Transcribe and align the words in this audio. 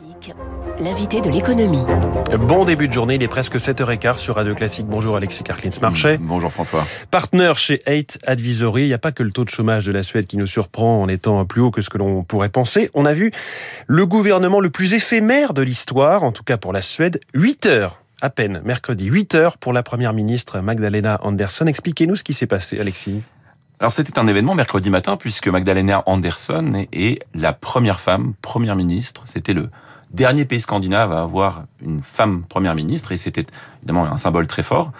Classique, 0.00 0.34
l'invité 0.78 1.20
de 1.20 1.28
l'économie. 1.28 1.84
Bon 2.38 2.64
début 2.64 2.88
de 2.88 2.92
journée, 2.92 3.16
il 3.16 3.22
est 3.22 3.28
presque 3.28 3.56
7h15 3.56 4.18
sur 4.18 4.36
Radio 4.36 4.54
Classique. 4.54 4.86
Bonjour 4.86 5.16
Alexis 5.16 5.42
Karklins-Marchais. 5.42 6.18
Bonjour 6.20 6.50
François. 6.50 6.86
Partenaire 7.10 7.58
chez 7.58 7.80
Eight 7.86 8.18
Advisory. 8.26 8.84
Il 8.84 8.88
n'y 8.88 8.94
a 8.94 8.98
pas 8.98 9.12
que 9.12 9.22
le 9.22 9.30
taux 9.30 9.44
de 9.44 9.50
chômage 9.50 9.84
de 9.84 9.92
la 9.92 10.02
Suède 10.02 10.26
qui 10.26 10.36
nous 10.36 10.46
surprend 10.46 11.02
en 11.02 11.08
étant 11.08 11.44
plus 11.44 11.60
haut 11.60 11.70
que 11.70 11.82
ce 11.82 11.90
que 11.90 11.98
l'on 11.98 12.22
pourrait 12.22 12.48
penser. 12.48 12.90
On 12.94 13.04
a 13.04 13.12
vu 13.12 13.30
le 13.86 14.06
gouvernement 14.06 14.60
le 14.60 14.70
plus 14.70 14.94
éphémère 14.94 15.52
de 15.52 15.62
l'histoire, 15.62 16.24
en 16.24 16.32
tout 16.32 16.44
cas 16.44 16.56
pour 16.56 16.72
la 16.72 16.82
Suède, 16.82 17.20
8 17.34 17.66
heures 17.66 18.00
à 18.22 18.30
peine, 18.30 18.62
mercredi, 18.64 19.06
8 19.06 19.34
heures 19.34 19.58
pour 19.58 19.72
la 19.72 19.82
première 19.82 20.14
ministre 20.14 20.60
Magdalena 20.60 21.20
Andersson. 21.22 21.66
Expliquez-nous 21.66 22.16
ce 22.16 22.24
qui 22.24 22.32
s'est 22.32 22.46
passé, 22.46 22.80
Alexis. 22.80 23.22
Alors 23.80 23.92
c'était 23.92 24.18
un 24.18 24.26
événement 24.26 24.54
mercredi 24.54 24.90
matin 24.90 25.16
puisque 25.16 25.48
Magdalena 25.48 26.02
Andersson 26.06 26.86
est 26.92 27.22
la 27.34 27.52
première 27.52 27.98
femme 27.98 28.34
première 28.42 28.76
ministre. 28.76 29.22
C'était 29.24 29.54
le 29.54 29.70
dernier 30.10 30.44
pays 30.44 30.60
scandinave 30.60 31.12
à 31.12 31.22
avoir 31.22 31.64
une 31.82 32.02
femme 32.02 32.44
première 32.44 32.74
ministre 32.74 33.12
et 33.12 33.16
c'était 33.16 33.46
évidemment 33.78 34.04
un 34.04 34.16
symbole 34.16 34.46
très 34.46 34.62
fort. 34.62 34.92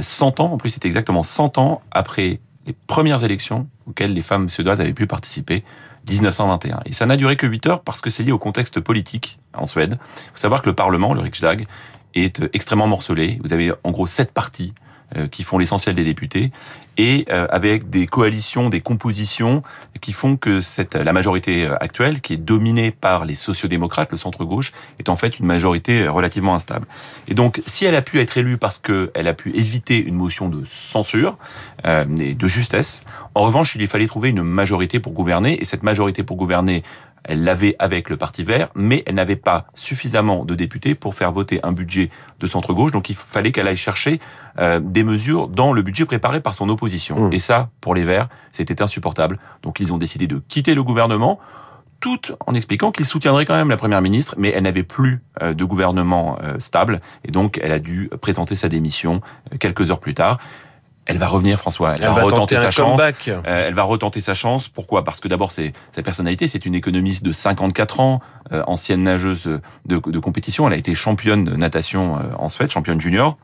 100 0.00 0.40
euh, 0.40 0.42
ans, 0.42 0.52
en 0.52 0.58
plus 0.58 0.70
c'était 0.70 0.88
exactement 0.88 1.22
100 1.22 1.58
ans 1.58 1.82
après 1.90 2.40
les 2.66 2.74
premières 2.86 3.22
élections 3.22 3.68
auxquelles 3.86 4.12
les 4.12 4.22
femmes 4.22 4.48
suédoises 4.48 4.80
avaient 4.80 4.92
pu 4.92 5.06
participer, 5.06 5.64
1921. 6.08 6.80
Et 6.84 6.92
ça 6.92 7.06
n'a 7.06 7.16
duré 7.16 7.36
que 7.36 7.46
8 7.46 7.66
heures 7.66 7.82
parce 7.82 8.00
que 8.00 8.10
c'est 8.10 8.22
lié 8.22 8.32
au 8.32 8.38
contexte 8.38 8.80
politique 8.80 9.38
en 9.54 9.66
Suède. 9.66 9.98
Il 10.00 10.30
faut 10.30 10.36
savoir 10.36 10.62
que 10.62 10.68
le 10.68 10.74
Parlement, 10.74 11.14
le 11.14 11.20
Riksdag, 11.20 11.66
est 12.14 12.42
extrêmement 12.52 12.86
morcelé. 12.88 13.38
Vous 13.44 13.52
avez 13.52 13.72
en 13.84 13.90
gros 13.92 14.06
sept 14.06 14.32
partis 14.32 14.74
euh, 15.16 15.28
qui 15.28 15.44
font 15.44 15.58
l'essentiel 15.58 15.94
des 15.94 16.04
députés, 16.04 16.50
et 16.96 17.26
euh, 17.30 17.46
avec 17.50 17.90
des 17.90 18.06
coalitions, 18.06 18.68
des 18.68 18.80
compositions 18.80 19.62
qui 20.00 20.12
font 20.12 20.36
que 20.36 20.60
cette, 20.60 20.94
la 20.94 21.12
majorité 21.12 21.64
euh, 21.64 21.76
actuelle, 21.80 22.20
qui 22.20 22.34
est 22.34 22.38
dominée 22.38 22.90
par 22.90 23.24
les 23.24 23.34
sociodémocrates, 23.34 24.10
le 24.10 24.16
centre-gauche, 24.16 24.72
est 24.98 25.08
en 25.08 25.16
fait 25.16 25.38
une 25.38 25.46
majorité 25.46 26.08
relativement 26.08 26.54
instable. 26.54 26.86
Et 27.28 27.34
donc, 27.34 27.62
si 27.66 27.84
elle 27.84 27.94
a 27.94 28.02
pu 28.02 28.20
être 28.20 28.38
élue 28.38 28.58
parce 28.58 28.78
qu'elle 28.78 29.28
a 29.28 29.34
pu 29.34 29.50
éviter 29.54 29.98
une 30.02 30.14
motion 30.14 30.48
de 30.48 30.64
censure 30.64 31.38
euh, 31.86 32.04
et 32.18 32.34
de 32.34 32.48
justesse, 32.48 33.04
en 33.34 33.42
revanche, 33.42 33.74
il 33.74 33.78
lui 33.78 33.86
fallait 33.86 34.06
trouver 34.06 34.30
une 34.30 34.42
majorité 34.42 35.00
pour 35.00 35.12
gouverner, 35.12 35.60
et 35.60 35.64
cette 35.64 35.82
majorité 35.82 36.22
pour 36.22 36.36
gouverner 36.36 36.82
elle 37.28 37.44
l'avait 37.44 37.74
avec 37.78 38.08
le 38.08 38.16
Parti 38.16 38.44
vert, 38.44 38.68
mais 38.74 39.02
elle 39.06 39.16
n'avait 39.16 39.36
pas 39.36 39.66
suffisamment 39.74 40.44
de 40.44 40.54
députés 40.54 40.94
pour 40.94 41.14
faire 41.14 41.32
voter 41.32 41.60
un 41.64 41.72
budget 41.72 42.08
de 42.40 42.46
centre-gauche. 42.46 42.92
Donc 42.92 43.10
il 43.10 43.16
fallait 43.16 43.52
qu'elle 43.52 43.68
aille 43.68 43.76
chercher 43.76 44.20
euh, 44.58 44.80
des 44.80 45.04
mesures 45.04 45.48
dans 45.48 45.72
le 45.72 45.82
budget 45.82 46.06
préparé 46.06 46.40
par 46.40 46.54
son 46.54 46.68
opposition. 46.68 46.85
Mmh. 47.16 47.32
Et 47.32 47.38
ça, 47.38 47.70
pour 47.80 47.94
les 47.94 48.04
Verts, 48.04 48.28
c'était 48.52 48.82
insupportable. 48.82 49.38
Donc 49.62 49.80
ils 49.80 49.92
ont 49.92 49.98
décidé 49.98 50.26
de 50.26 50.42
quitter 50.48 50.74
le 50.74 50.82
gouvernement 50.82 51.38
tout 52.00 52.20
en 52.46 52.52
expliquant 52.52 52.92
qu'ils 52.92 53.06
soutiendraient 53.06 53.46
quand 53.46 53.54
même 53.54 53.70
la 53.70 53.78
première 53.78 54.02
ministre, 54.02 54.34
mais 54.36 54.50
elle 54.50 54.64
n'avait 54.64 54.82
plus 54.82 55.22
euh, 55.40 55.54
de 55.54 55.64
gouvernement 55.64 56.36
euh, 56.42 56.58
stable, 56.58 57.00
et 57.24 57.32
donc 57.32 57.58
elle 57.62 57.72
a 57.72 57.78
dû 57.78 58.10
présenter 58.20 58.54
sa 58.54 58.68
démission 58.68 59.22
quelques 59.58 59.90
heures 59.90 59.98
plus 59.98 60.12
tard. 60.12 60.38
Elle 61.06 61.18
va 61.18 61.28
revenir, 61.28 61.58
François. 61.58 61.94
Elle, 61.94 62.02
elle 62.02 62.08
va, 62.08 62.22
retenter 62.22 62.58
sa 62.58 62.72
chance. 62.72 63.00
Euh, 63.28 63.40
elle 63.68 63.74
va 63.74 63.84
retenter 63.84 64.20
sa 64.20 64.34
chance. 64.34 64.68
Pourquoi? 64.68 65.04
Parce 65.04 65.20
que 65.20 65.28
d'abord, 65.28 65.52
c'est 65.52 65.72
sa 65.92 66.02
personnalité. 66.02 66.48
C'est 66.48 66.66
une 66.66 66.74
économiste 66.74 67.24
de 67.24 67.30
54 67.30 68.00
ans, 68.00 68.20
euh, 68.52 68.64
ancienne 68.66 69.04
nageuse 69.04 69.44
de, 69.44 69.60
de, 69.84 70.18
compétition. 70.18 70.66
Elle 70.66 70.74
a 70.74 70.76
été 70.76 70.96
championne 70.96 71.44
de 71.44 71.54
natation 71.54 72.16
euh, 72.16 72.22
en 72.38 72.48
Suède, 72.48 72.72
championne 72.72 73.00
junior. 73.00 73.38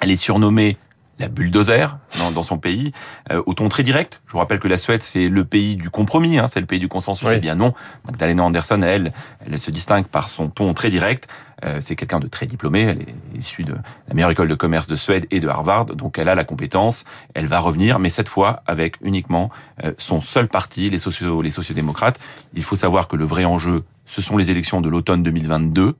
Elle 0.00 0.10
est 0.10 0.16
surnommée 0.16 0.76
la 1.18 1.28
bulldozer 1.28 1.98
dans, 2.18 2.30
dans 2.30 2.42
son 2.42 2.58
pays, 2.58 2.92
euh, 3.30 3.42
au 3.46 3.54
ton 3.54 3.68
très 3.68 3.82
direct. 3.82 4.22
Je 4.26 4.32
vous 4.32 4.38
rappelle 4.38 4.60
que 4.60 4.68
la 4.68 4.76
Suède, 4.76 5.02
c'est 5.02 5.28
le 5.28 5.44
pays 5.44 5.76
du 5.76 5.90
compromis, 5.90 6.38
hein, 6.38 6.46
c'est 6.46 6.60
le 6.60 6.66
pays 6.66 6.78
du 6.78 6.88
consensus. 6.88 7.28
Oui. 7.28 7.34
Eh 7.36 7.40
bien 7.40 7.54
non, 7.54 7.74
Magdalena 8.06 8.44
Andersson, 8.44 8.82
elle, 8.82 9.12
elle 9.46 9.58
se 9.58 9.70
distingue 9.70 10.06
par 10.06 10.28
son 10.28 10.48
ton 10.48 10.74
très 10.74 10.90
direct. 10.90 11.28
Euh, 11.64 11.78
c'est 11.80 11.96
quelqu'un 11.96 12.20
de 12.20 12.28
très 12.28 12.46
diplômé, 12.46 12.82
elle 12.82 13.02
est 13.02 13.14
issue 13.36 13.64
de 13.64 13.72
la 13.72 14.14
meilleure 14.14 14.30
école 14.30 14.48
de 14.48 14.54
commerce 14.54 14.86
de 14.86 14.94
Suède 14.94 15.26
et 15.32 15.40
de 15.40 15.48
Harvard, 15.48 15.86
donc 15.86 16.16
elle 16.16 16.28
a 16.28 16.36
la 16.36 16.44
compétence, 16.44 17.04
elle 17.34 17.46
va 17.46 17.58
revenir, 17.58 17.98
mais 17.98 18.10
cette 18.10 18.28
fois 18.28 18.62
avec 18.66 18.94
uniquement 19.02 19.50
euh, 19.82 19.92
son 19.98 20.20
seul 20.20 20.46
parti, 20.46 20.88
les, 20.88 20.98
socio 20.98 21.42
les 21.42 21.50
sociodémocrates. 21.50 22.20
Il 22.54 22.62
faut 22.62 22.76
savoir 22.76 23.08
que 23.08 23.16
le 23.16 23.24
vrai 23.24 23.44
enjeu, 23.44 23.82
ce 24.06 24.22
sont 24.22 24.36
les 24.36 24.52
élections 24.52 24.80
de 24.80 24.88
l'automne 24.88 25.24
2022, 25.24 25.96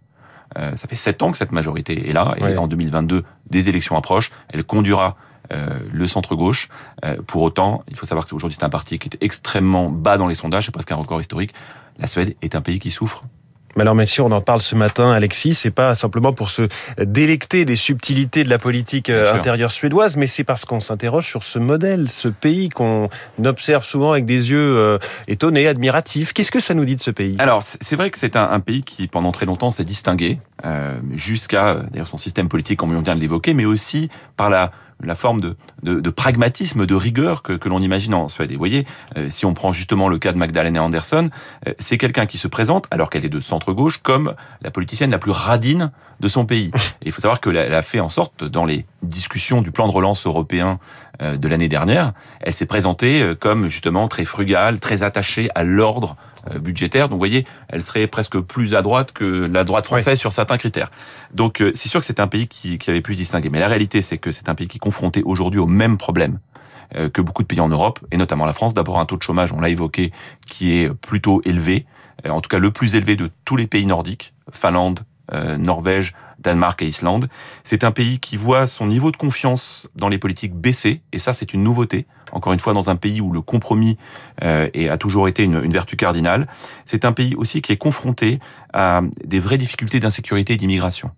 euh, 0.58 0.76
ça 0.76 0.88
fait 0.88 0.96
sept 0.96 1.22
ans 1.22 1.30
que 1.30 1.38
cette 1.38 1.52
majorité 1.52 2.08
est 2.08 2.12
là, 2.12 2.34
et 2.38 2.56
en 2.56 2.66
2022, 2.66 3.24
des 3.50 3.68
élections 3.68 3.96
approchent. 3.96 4.30
Elle 4.48 4.64
conduira 4.64 5.16
euh, 5.52 5.78
le 5.92 6.06
centre-gauche. 6.06 6.68
Euh, 7.04 7.16
pour 7.26 7.42
autant, 7.42 7.82
il 7.88 7.96
faut 7.96 8.06
savoir 8.06 8.26
que 8.26 8.34
aujourd'hui 8.34 8.56
c'est 8.58 8.66
un 8.66 8.70
parti 8.70 8.98
qui 8.98 9.08
est 9.08 9.16
extrêmement 9.22 9.88
bas 9.88 10.18
dans 10.18 10.26
les 10.26 10.34
sondages, 10.34 10.66
c'est 10.66 10.72
presque 10.72 10.92
un 10.92 10.96
record 10.96 11.20
historique. 11.20 11.54
La 11.98 12.06
Suède 12.06 12.36
est 12.42 12.54
un 12.54 12.60
pays 12.60 12.78
qui 12.78 12.90
souffre 12.90 13.22
mais 13.76 13.82
alors, 13.82 13.96
si 14.06 14.20
on 14.20 14.30
en 14.32 14.40
parle 14.40 14.60
ce 14.60 14.74
matin, 14.74 15.10
Alexis, 15.12 15.54
c'est 15.54 15.70
pas 15.70 15.94
simplement 15.94 16.32
pour 16.32 16.50
se 16.50 16.68
délecter 16.98 17.64
des 17.64 17.76
subtilités 17.76 18.44
de 18.44 18.50
la 18.50 18.58
politique 18.58 19.10
intérieure 19.10 19.70
suédoise, 19.70 20.16
mais 20.16 20.26
c'est 20.26 20.44
parce 20.44 20.64
qu'on 20.64 20.80
s'interroge 20.80 21.26
sur 21.26 21.44
ce 21.44 21.58
modèle, 21.58 22.08
ce 22.08 22.28
pays 22.28 22.68
qu'on 22.68 23.08
observe 23.44 23.84
souvent 23.84 24.12
avec 24.12 24.24
des 24.24 24.50
yeux 24.50 24.98
étonnés, 25.28 25.66
admiratifs. 25.68 26.32
Qu'est-ce 26.32 26.50
que 26.50 26.60
ça 26.60 26.74
nous 26.74 26.84
dit 26.84 26.96
de 26.96 27.00
ce 27.00 27.10
pays? 27.10 27.36
Alors, 27.38 27.62
c'est 27.62 27.96
vrai 27.96 28.10
que 28.10 28.18
c'est 28.18 28.36
un, 28.36 28.50
un, 28.50 28.60
pays 28.60 28.82
qui, 28.82 29.06
pendant 29.06 29.32
très 29.32 29.46
longtemps, 29.46 29.70
s'est 29.70 29.84
distingué, 29.84 30.40
euh, 30.64 30.98
jusqu'à 31.14 31.76
d'ailleurs 31.90 32.08
son 32.08 32.16
système 32.16 32.48
politique, 32.48 32.78
comme 32.78 32.94
on 32.94 33.00
vient 33.00 33.14
de 33.14 33.20
l'évoquer, 33.20 33.54
mais 33.54 33.64
aussi 33.64 34.08
par 34.36 34.50
la 34.50 34.72
la 35.02 35.14
forme 35.14 35.40
de, 35.40 35.56
de, 35.82 36.00
de, 36.00 36.10
pragmatisme, 36.10 36.86
de 36.86 36.94
rigueur 36.94 37.42
que, 37.42 37.52
que 37.52 37.68
l'on 37.68 37.80
imagine 37.80 38.14
en 38.14 38.28
Suède. 38.28 38.50
Et 38.50 38.54
vous 38.54 38.58
voyez, 38.58 38.86
euh, 39.16 39.28
si 39.30 39.46
on 39.46 39.54
prend 39.54 39.72
justement 39.72 40.08
le 40.08 40.18
cas 40.18 40.32
de 40.32 40.38
Magdalena 40.38 40.82
Andersson, 40.82 41.28
euh, 41.66 41.74
c'est 41.78 41.98
quelqu'un 41.98 42.26
qui 42.26 42.38
se 42.38 42.48
présente, 42.48 42.86
alors 42.90 43.10
qu'elle 43.10 43.24
est 43.24 43.30
de 43.30 43.40
centre-gauche, 43.40 43.98
comme 43.98 44.34
la 44.62 44.70
politicienne 44.70 45.10
la 45.10 45.18
plus 45.18 45.30
radine 45.30 45.92
de 46.20 46.28
son 46.28 46.46
pays. 46.46 46.70
Et 47.02 47.06
il 47.06 47.12
faut 47.12 47.20
savoir 47.20 47.40
qu'elle 47.40 47.58
a 47.58 47.82
fait 47.82 48.00
en 48.00 48.08
sorte, 48.08 48.44
dans 48.44 48.64
les 48.64 48.86
discussions 49.02 49.62
du 49.62 49.70
plan 49.70 49.86
de 49.86 49.92
relance 49.92 50.26
européen 50.26 50.78
euh, 51.22 51.36
de 51.36 51.48
l'année 51.48 51.68
dernière, 51.68 52.12
elle 52.40 52.52
s'est 52.52 52.66
présentée 52.66 53.34
comme 53.38 53.68
justement 53.68 54.08
très 54.08 54.24
frugale, 54.24 54.80
très 54.80 55.02
attachée 55.02 55.48
à 55.54 55.64
l'ordre 55.64 56.16
budgétaire. 56.60 57.08
Donc 57.08 57.16
vous 57.16 57.20
voyez, 57.20 57.46
elle 57.68 57.82
serait 57.82 58.06
presque 58.06 58.38
plus 58.40 58.74
à 58.74 58.82
droite 58.82 59.12
que 59.12 59.48
la 59.52 59.64
droite 59.64 59.86
française 59.86 60.14
oui. 60.14 60.20
sur 60.20 60.32
certains 60.32 60.58
critères. 60.58 60.90
Donc 61.32 61.62
c'est 61.74 61.88
sûr 61.88 62.00
que 62.00 62.06
c'est 62.06 62.20
un 62.20 62.26
pays 62.26 62.48
qui, 62.48 62.78
qui 62.78 62.90
avait 62.90 63.00
pu 63.00 63.12
se 63.14 63.18
distinguer. 63.18 63.50
Mais 63.50 63.60
la 63.60 63.68
réalité, 63.68 64.02
c'est 64.02 64.18
que 64.18 64.30
c'est 64.30 64.48
un 64.48 64.54
pays 64.54 64.68
qui 64.68 64.78
confronté 64.78 65.22
aujourd'hui 65.24 65.60
au 65.60 65.66
même 65.66 65.98
problème 65.98 66.38
que 67.12 67.20
beaucoup 67.20 67.42
de 67.42 67.46
pays 67.46 67.60
en 67.60 67.68
Europe, 67.68 68.00
et 68.10 68.16
notamment 68.16 68.46
la 68.46 68.54
France. 68.54 68.72
D'abord 68.72 68.98
un 68.98 69.04
taux 69.04 69.18
de 69.18 69.22
chômage, 69.22 69.52
on 69.52 69.60
l'a 69.60 69.68
évoqué, 69.68 70.10
qui 70.48 70.72
est 70.72 70.88
plutôt 70.88 71.42
élevé, 71.44 71.84
en 72.26 72.40
tout 72.40 72.48
cas 72.48 72.58
le 72.58 72.70
plus 72.70 72.96
élevé 72.96 73.16
de 73.16 73.30
tous 73.44 73.56
les 73.56 73.66
pays 73.66 73.86
nordiques, 73.86 74.34
Finlande, 74.50 75.00
euh, 75.00 75.04
Norvège, 75.32 76.14
Danemark 76.38 76.80
et 76.82 76.86
Islande. 76.86 77.28
C'est 77.64 77.84
un 77.84 77.90
pays 77.90 78.18
qui 78.18 78.36
voit 78.36 78.66
son 78.66 78.86
niveau 78.86 79.10
de 79.10 79.16
confiance 79.16 79.88
dans 79.96 80.08
les 80.08 80.18
politiques 80.18 80.54
baisser, 80.54 81.02
et 81.12 81.18
ça 81.18 81.32
c'est 81.32 81.52
une 81.52 81.62
nouveauté. 81.62 82.06
Encore 82.32 82.52
une 82.52 82.60
fois, 82.60 82.72
dans 82.72 82.90
un 82.90 82.96
pays 82.96 83.20
où 83.20 83.32
le 83.32 83.40
compromis 83.40 83.96
euh, 84.42 84.68
a 84.90 84.98
toujours 84.98 85.28
été 85.28 85.44
une, 85.44 85.62
une 85.62 85.72
vertu 85.72 85.96
cardinale. 85.96 86.46
C'est 86.84 87.04
un 87.04 87.12
pays 87.12 87.34
aussi 87.34 87.62
qui 87.62 87.72
est 87.72 87.76
confronté 87.76 88.38
à 88.72 89.00
des 89.24 89.40
vraies 89.40 89.58
difficultés 89.58 90.00
d'insécurité 90.00 90.54
et 90.54 90.56
d'immigration. 90.56 91.10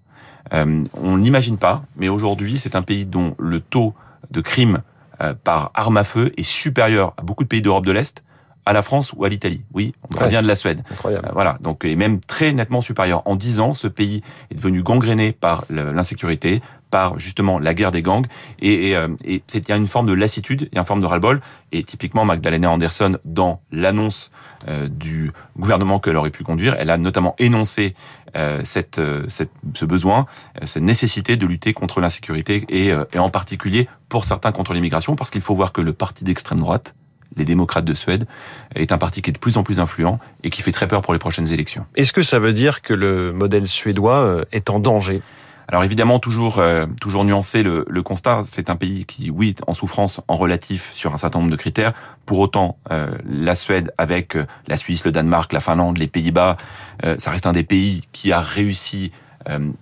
Euh, 0.52 0.84
on 0.94 1.18
n'imagine 1.18 1.58
pas, 1.58 1.82
mais 1.96 2.08
aujourd'hui, 2.08 2.58
c'est 2.58 2.76
un 2.76 2.82
pays 2.82 3.06
dont 3.06 3.34
le 3.38 3.60
taux 3.60 3.94
de 4.30 4.40
crime 4.40 4.82
euh, 5.20 5.34
par 5.34 5.70
arme 5.74 5.96
à 5.96 6.04
feu 6.04 6.32
est 6.36 6.42
supérieur 6.42 7.14
à 7.16 7.22
beaucoup 7.22 7.44
de 7.44 7.48
pays 7.48 7.62
d'Europe 7.62 7.86
de 7.86 7.92
l'Est, 7.92 8.24
à 8.70 8.72
la 8.72 8.82
France 8.82 9.12
ou 9.16 9.24
à 9.24 9.28
l'Italie. 9.28 9.62
Oui, 9.74 9.92
on 10.14 10.24
revient 10.24 10.36
ouais. 10.36 10.42
de 10.42 10.46
la 10.46 10.54
Suède. 10.54 10.82
Incroyable. 10.92 11.26
Euh, 11.26 11.32
voilà, 11.32 11.58
donc 11.60 11.84
et 11.84 11.96
même 11.96 12.20
très 12.20 12.52
nettement 12.52 12.80
supérieur. 12.80 13.22
En 13.24 13.34
dix 13.34 13.58
ans, 13.58 13.74
ce 13.74 13.88
pays 13.88 14.22
est 14.50 14.54
devenu 14.54 14.82
gangréné 14.82 15.32
par 15.32 15.64
l'insécurité, 15.70 16.62
par 16.88 17.18
justement 17.18 17.58
la 17.58 17.74
guerre 17.74 17.90
des 17.90 18.02
gangs, 18.02 18.26
et, 18.60 18.90
et, 18.90 18.98
et 19.24 19.42
il 19.52 19.68
y 19.68 19.72
a 19.72 19.76
une 19.76 19.88
forme 19.88 20.06
de 20.06 20.12
lassitude, 20.12 20.68
il 20.70 20.74
y 20.76 20.78
a 20.78 20.82
une 20.82 20.86
forme 20.86 21.00
de 21.00 21.06
ras-le-bol, 21.06 21.40
et 21.72 21.82
typiquement 21.82 22.24
Magdalena 22.24 22.70
Andersson, 22.70 23.18
dans 23.24 23.60
l'annonce 23.72 24.30
euh, 24.68 24.88
du 24.88 25.32
gouvernement 25.58 25.98
qu'elle 25.98 26.16
aurait 26.16 26.30
pu 26.30 26.44
conduire, 26.44 26.76
elle 26.78 26.90
a 26.90 26.98
notamment 26.98 27.34
énoncé 27.38 27.94
euh, 28.36 28.60
cette, 28.64 29.00
cette, 29.28 29.52
ce 29.74 29.84
besoin, 29.84 30.26
cette 30.62 30.84
nécessité 30.84 31.36
de 31.36 31.46
lutter 31.46 31.72
contre 31.72 32.00
l'insécurité, 32.00 32.64
et, 32.68 32.92
et 33.12 33.18
en 33.18 33.30
particulier 33.30 33.88
pour 34.08 34.24
certains 34.24 34.52
contre 34.52 34.74
l'immigration, 34.74 35.16
parce 35.16 35.30
qu'il 35.30 35.42
faut 35.42 35.56
voir 35.56 35.72
que 35.72 35.80
le 35.80 35.92
parti 35.92 36.22
d'extrême 36.22 36.60
droite, 36.60 36.94
les 37.36 37.44
démocrates 37.44 37.84
de 37.84 37.94
Suède, 37.94 38.26
est 38.74 38.92
un 38.92 38.98
parti 38.98 39.22
qui 39.22 39.30
est 39.30 39.32
de 39.32 39.38
plus 39.38 39.56
en 39.56 39.62
plus 39.62 39.80
influent 39.80 40.18
et 40.42 40.50
qui 40.50 40.62
fait 40.62 40.72
très 40.72 40.88
peur 40.88 41.00
pour 41.02 41.12
les 41.12 41.18
prochaines 41.18 41.52
élections. 41.52 41.86
Est-ce 41.96 42.12
que 42.12 42.22
ça 42.22 42.38
veut 42.38 42.52
dire 42.52 42.82
que 42.82 42.94
le 42.94 43.32
modèle 43.32 43.68
suédois 43.68 44.42
est 44.52 44.70
en 44.70 44.80
danger? 44.80 45.22
Alors 45.68 45.84
évidemment, 45.84 46.18
toujours 46.18 46.58
euh, 46.58 46.86
toujours 47.00 47.24
nuancé 47.24 47.62
le, 47.62 47.86
le 47.88 48.02
constat, 48.02 48.40
c'est 48.44 48.70
un 48.70 48.74
pays 48.74 49.04
qui, 49.04 49.30
oui, 49.30 49.54
en 49.68 49.72
souffrance 49.72 50.20
en 50.26 50.34
relatif 50.34 50.92
sur 50.92 51.14
un 51.14 51.16
certain 51.16 51.38
nombre 51.38 51.52
de 51.52 51.56
critères. 51.56 51.92
Pour 52.26 52.40
autant, 52.40 52.76
euh, 52.90 53.06
la 53.24 53.54
Suède, 53.54 53.92
avec 53.96 54.34
euh, 54.34 54.46
la 54.66 54.76
Suisse, 54.76 55.04
le 55.04 55.12
Danemark, 55.12 55.52
la 55.52 55.60
Finlande, 55.60 55.98
les 55.98 56.08
Pays-Bas, 56.08 56.56
euh, 57.04 57.14
ça 57.20 57.30
reste 57.30 57.46
un 57.46 57.52
des 57.52 57.62
pays 57.62 58.02
qui 58.10 58.32
a 58.32 58.40
réussi 58.40 59.12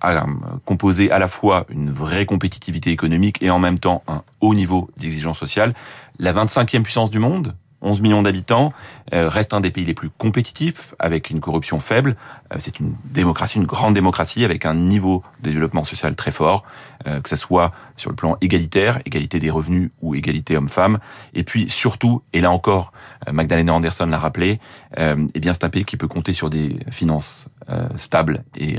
à 0.01 0.27
composer 0.65 1.11
à 1.11 1.19
la 1.19 1.29
fois 1.29 1.67
une 1.69 1.91
vraie 1.91 2.27
compétitivité 2.27 2.91
économique 2.91 3.43
et 3.43 3.51
en 3.51 3.59
même 3.59 3.79
temps 3.79 4.03
un 4.07 4.23
haut 4.41 4.55
niveau 4.55 4.89
d'exigence 4.99 5.39
sociale. 5.39 5.75
La 6.19 6.33
25e 6.33 6.83
puissance 6.83 7.11
du 7.11 7.19
monde, 7.19 7.55
11 7.81 8.01
millions 8.01 8.23
d'habitants, 8.23 8.73
euh, 9.15 9.29
reste 9.29 9.55
un 9.55 9.61
des 9.61 9.71
pays 9.71 9.85
les 9.85 9.95
plus 9.95 10.11
compétitifs, 10.11 10.95
avec 10.99 11.31
une 11.31 11.41
corruption 11.41 11.79
faible. 11.79 12.17
Euh, 12.53 12.57
c'est 12.59 12.81
une 12.81 12.95
démocratie, 13.05 13.59
une 13.59 13.67
grande 13.67 13.95
démocratie, 13.95 14.45
avec 14.45 14.67
un 14.67 14.75
niveau 14.75 15.23
de 15.43 15.51
développement 15.51 15.85
social 15.85 16.17
très 16.17 16.31
fort, 16.31 16.65
euh, 17.07 17.21
que 17.21 17.29
ce 17.29 17.37
soit 17.37 17.73
sur 17.97 18.11
le 18.11 18.17
plan 18.17 18.37
égalitaire, 18.41 18.99
égalité 19.05 19.39
des 19.39 19.51
revenus 19.51 19.91
ou 20.03 20.15
égalité 20.15 20.57
homme-femme. 20.57 20.99
Et 21.35 21.45
puis 21.45 21.71
surtout, 21.71 22.23
et 22.33 22.41
là 22.41 22.51
encore, 22.51 22.93
Magdalena 23.31 23.75
Anderson 23.75 24.07
l'a 24.07 24.19
rappelé, 24.19 24.61
eh 24.97 25.41
bien 25.41 25.53
c'est 25.53 25.65
un 25.65 25.69
pays 25.69 25.85
qui 25.85 25.97
peut 25.97 26.09
compter 26.09 26.33
sur 26.33 26.51
des 26.51 26.79
finances 26.91 27.49
stables 27.97 28.45
et, 28.57 28.79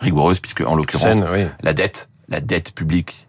rigoureuses, 0.00 0.40
puisque 0.40 0.60
en 0.60 0.74
l'occurrence, 0.74 1.22
la 1.62 1.72
dette, 1.72 2.08
la 2.28 2.40
dette 2.40 2.74
publique 2.74 3.26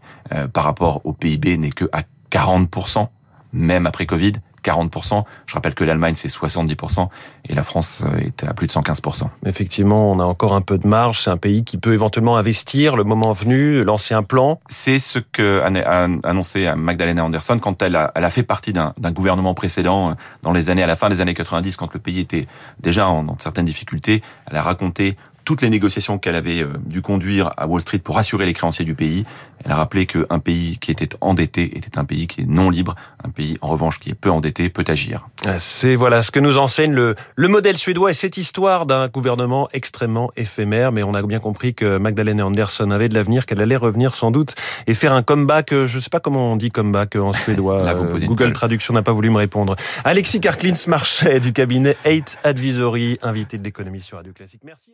par 0.52 0.66
rapport 0.66 1.02
au 1.06 1.14
PIB 1.14 1.58
n'est 1.58 1.72
que 1.72 1.86
à 1.92 2.04
40%, 2.32 3.08
même 3.54 3.86
après 3.86 4.06
Covid, 4.06 4.34
40%. 4.64 5.24
Je 5.46 5.54
rappelle 5.54 5.74
que 5.74 5.84
l'Allemagne, 5.84 6.16
c'est 6.16 6.28
70% 6.28 7.08
et 7.50 7.56
la 7.56 7.64
France 7.64 8.04
euh, 8.06 8.18
est 8.20 8.44
à 8.44 8.54
plus 8.54 8.68
de 8.68 8.72
115%. 8.72 9.28
Effectivement, 9.46 10.12
on 10.12 10.20
a 10.20 10.24
encore 10.24 10.54
un 10.54 10.62
peu 10.62 10.78
de 10.78 10.88
marge. 10.88 11.22
C'est 11.22 11.30
un 11.30 11.38
pays 11.38 11.64
qui 11.64 11.78
peut 11.78 11.94
éventuellement 11.94 12.38
investir 12.38 12.96
le 12.96 13.04
moment 13.04 13.34
venu, 13.34 13.82
lancer 13.82 14.14
un 14.14 14.24
plan. 14.24 14.60
C'est 14.68 15.00
ce 15.00 15.20
que 15.20 15.62
a 15.62 16.08
annoncé 16.28 16.72
Magdalena 16.76 17.26
Anderson 17.26 17.60
quand 17.60 17.82
elle 17.82 17.96
a, 17.96 18.12
elle 18.16 18.24
a 18.24 18.30
fait 18.30 18.44
partie 18.44 18.74
d'un 18.74 18.94
gouvernement 19.12 19.54
précédent 19.54 20.12
euh, 20.12 20.14
dans 20.42 20.52
les 20.52 20.70
années, 20.70 20.84
à 20.84 20.88
la 20.88 20.96
fin 20.96 21.10
des 21.10 21.22
années 21.22 21.34
90, 21.34 21.78
quand 21.78 21.94
le 21.94 22.00
pays 22.00 22.20
était 22.20 22.46
déjà 22.80 23.08
en, 23.08 23.28
en 23.28 23.38
certaines 23.38 23.66
difficultés. 23.66 24.22
Elle 24.50 24.58
a 24.58 24.62
raconté 24.62 25.18
toutes 25.44 25.62
les 25.62 25.70
négociations 25.70 26.18
qu'elle 26.18 26.36
avait 26.36 26.62
euh, 26.62 26.74
dû 26.86 27.02
conduire 27.02 27.52
à 27.58 27.68
Wall 27.68 27.82
Street 27.82 28.00
pour 28.00 28.18
assurer 28.18 28.46
les 28.46 28.54
créanciers 28.54 28.86
du 28.86 28.96
pays. 28.96 29.26
Elle 29.64 29.72
a 29.72 29.76
rappelé 29.76 30.06
qu'un 30.06 30.40
pays 30.40 30.78
qui 30.80 30.92
était 30.92 31.10
endetté 31.22 31.78
était 31.78 31.98
un 31.98 32.06
pays 32.06 32.28
qui 32.28 32.42
est 32.42 32.48
non 32.48 32.70
libre. 32.70 32.96
Un 33.24 33.30
pays, 33.30 33.58
en 33.62 33.68
revanche, 33.68 34.00
qui 34.00 34.10
est 34.10 34.16
peu 34.16 34.30
endetté 34.30 34.70
peut 34.70 34.84
agir. 34.88 35.28
C'est 35.58 35.96
voilà 35.96 36.22
ce 36.22 36.32
que 36.32 36.40
nous 36.40 36.58
enseigne 36.58 36.92
le, 36.92 37.16
le 37.36 37.48
modèle 37.48 37.78
suédois 37.78 38.12
et 38.12 38.14
cette 38.14 38.38
histoire 38.38 38.86
d'un 38.86 39.08
gouvernement 39.08 39.70
extrêmement 39.72 40.32
éphémère. 40.36 40.92
Mais 40.92 41.04
on 41.04 41.14
a 41.14 41.22
bien 41.22 41.40
compris 41.40 41.74
que 41.74 41.98
Magdalena 41.98 42.46
Andersson 42.46 42.92
avait 42.92 43.10
de 43.10 43.16
l'avenir, 43.16 43.46
qu'elle 43.46 43.62
allait 43.62 43.78
revenir 43.78 44.16
sans 44.16 44.32
doute 44.32 44.56
et 44.88 44.94
faire 44.94 45.14
un 45.14 45.24
comeback. 45.24 45.72
Euh, 45.72 45.88
je 45.88 45.98
ne 45.98 46.02
sais 46.02 46.10
pas 46.10 46.20
comment 46.20 46.54
on 46.54 46.56
dit 46.56 46.72
comeback 46.72 47.16
en 47.16 47.34
suédois. 47.34 47.84
Là, 47.86 47.94
vous 47.94 48.04
euh, 48.04 48.26
Google 48.26 48.54
Traduction 48.54 48.94
n'a 48.94 49.02
pas 49.02 49.14
voulu 49.14 49.30
me 49.30 49.38
répondre. 49.38 49.76
Alexis 50.04 50.42
Karklins 50.42 50.74
Marchais 50.88 51.40
du 51.40 51.54
cabinet 51.54 51.96
8 52.06 52.40
Advisory, 52.44 53.18
invité 53.22 53.58
de 53.58 53.64
l'économie 53.64 54.02
sur 54.02 54.18
Radio 54.18 54.34
Classique. 54.34 54.62
Merci. 54.64 54.94